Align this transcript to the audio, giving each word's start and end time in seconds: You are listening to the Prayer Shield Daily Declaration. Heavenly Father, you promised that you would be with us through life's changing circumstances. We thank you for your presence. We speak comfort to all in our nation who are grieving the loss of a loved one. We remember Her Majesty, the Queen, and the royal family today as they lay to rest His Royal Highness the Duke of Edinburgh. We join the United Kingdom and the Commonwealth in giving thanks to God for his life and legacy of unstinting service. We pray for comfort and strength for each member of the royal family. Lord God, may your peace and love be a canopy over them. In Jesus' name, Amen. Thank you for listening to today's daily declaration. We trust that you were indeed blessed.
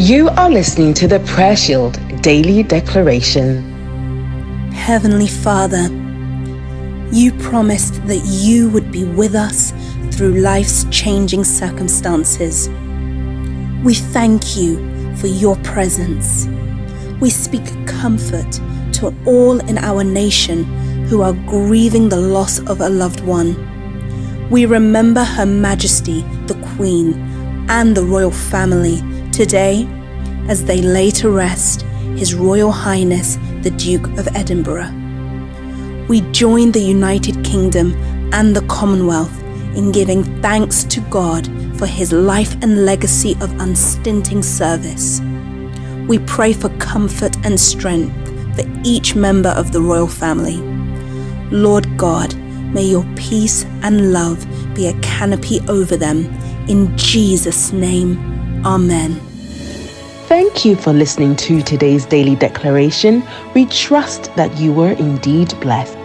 You 0.00 0.28
are 0.28 0.48
listening 0.48 0.94
to 0.94 1.08
the 1.08 1.18
Prayer 1.18 1.56
Shield 1.56 1.98
Daily 2.22 2.62
Declaration. 2.62 3.64
Heavenly 4.70 5.26
Father, 5.26 5.88
you 7.10 7.32
promised 7.40 8.06
that 8.06 8.22
you 8.24 8.70
would 8.70 8.92
be 8.92 9.04
with 9.04 9.34
us 9.34 9.72
through 10.12 10.34
life's 10.34 10.86
changing 10.92 11.42
circumstances. 11.42 12.68
We 13.82 13.94
thank 13.94 14.56
you 14.56 14.76
for 15.16 15.26
your 15.26 15.56
presence. 15.64 16.46
We 17.20 17.28
speak 17.28 17.64
comfort 17.88 18.52
to 18.98 19.12
all 19.26 19.58
in 19.68 19.78
our 19.78 20.04
nation 20.04 20.62
who 21.06 21.22
are 21.22 21.32
grieving 21.32 22.08
the 22.08 22.20
loss 22.20 22.60
of 22.60 22.80
a 22.80 22.88
loved 22.88 23.22
one. 23.22 23.56
We 24.48 24.64
remember 24.64 25.24
Her 25.24 25.44
Majesty, 25.44 26.22
the 26.46 26.54
Queen, 26.76 27.14
and 27.68 27.96
the 27.96 28.04
royal 28.04 28.30
family 28.30 29.02
today 29.38 29.86
as 30.48 30.64
they 30.64 30.82
lay 30.82 31.12
to 31.12 31.30
rest 31.30 31.82
His 32.16 32.34
Royal 32.34 32.72
Highness 32.72 33.38
the 33.62 33.70
Duke 33.70 34.08
of 34.18 34.26
Edinburgh. 34.34 34.90
We 36.08 36.22
join 36.32 36.72
the 36.72 36.80
United 36.80 37.44
Kingdom 37.44 37.94
and 38.34 38.56
the 38.56 38.66
Commonwealth 38.66 39.40
in 39.76 39.92
giving 39.92 40.24
thanks 40.42 40.82
to 40.82 41.00
God 41.02 41.46
for 41.78 41.86
his 41.86 42.10
life 42.10 42.52
and 42.62 42.84
legacy 42.84 43.36
of 43.40 43.60
unstinting 43.60 44.42
service. 44.42 45.20
We 46.08 46.18
pray 46.18 46.52
for 46.52 46.70
comfort 46.78 47.36
and 47.46 47.60
strength 47.60 48.12
for 48.56 48.64
each 48.82 49.14
member 49.14 49.50
of 49.50 49.70
the 49.70 49.80
royal 49.80 50.08
family. 50.08 50.56
Lord 51.52 51.96
God, 51.96 52.36
may 52.74 52.86
your 52.86 53.06
peace 53.14 53.64
and 53.82 54.12
love 54.12 54.44
be 54.74 54.88
a 54.88 55.00
canopy 55.00 55.60
over 55.68 55.96
them. 55.96 56.24
In 56.68 56.96
Jesus' 56.96 57.70
name, 57.70 58.37
Amen. 58.64 59.14
Thank 60.28 60.64
you 60.64 60.76
for 60.76 60.92
listening 60.92 61.36
to 61.36 61.62
today's 61.62 62.06
daily 62.06 62.36
declaration. 62.36 63.22
We 63.54 63.66
trust 63.66 64.34
that 64.36 64.56
you 64.58 64.72
were 64.72 64.92
indeed 64.92 65.54
blessed. 65.60 65.97